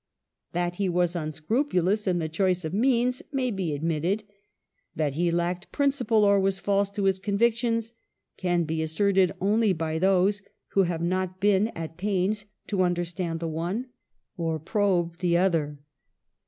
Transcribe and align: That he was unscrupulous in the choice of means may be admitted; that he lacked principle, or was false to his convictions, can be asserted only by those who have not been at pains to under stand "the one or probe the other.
That 0.53 0.77
he 0.77 0.89
was 0.89 1.15
unscrupulous 1.15 2.07
in 2.07 2.17
the 2.17 2.27
choice 2.27 2.65
of 2.65 2.73
means 2.73 3.21
may 3.31 3.51
be 3.51 3.75
admitted; 3.75 4.23
that 4.95 5.13
he 5.13 5.29
lacked 5.29 5.71
principle, 5.71 6.23
or 6.23 6.39
was 6.39 6.57
false 6.57 6.89
to 6.89 7.03
his 7.03 7.19
convictions, 7.19 7.93
can 8.35 8.63
be 8.63 8.81
asserted 8.81 9.31
only 9.39 9.73
by 9.73 9.99
those 9.99 10.41
who 10.69 10.85
have 10.85 11.03
not 11.03 11.39
been 11.39 11.67
at 11.75 11.97
pains 11.97 12.45
to 12.65 12.81
under 12.81 13.05
stand 13.05 13.39
"the 13.41 13.47
one 13.47 13.89
or 14.37 14.57
probe 14.57 15.19
the 15.19 15.37
other. 15.37 15.77